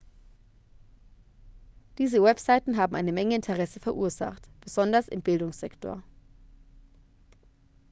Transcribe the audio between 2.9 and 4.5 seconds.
eine menge interesse verursacht